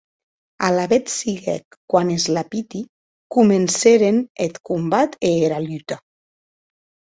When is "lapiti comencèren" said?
2.37-4.17